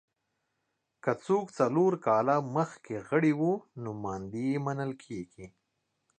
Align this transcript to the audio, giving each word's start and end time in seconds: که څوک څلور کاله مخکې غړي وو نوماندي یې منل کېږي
که 1.03 1.11
څوک 1.25 1.45
څلور 1.59 1.91
کاله 2.05 2.35
مخکې 2.55 2.95
غړي 3.07 3.33
وو 3.39 3.51
نوماندي 3.83 4.43
یې 4.51 4.57
منل 4.65 4.91
کېږي 5.05 5.45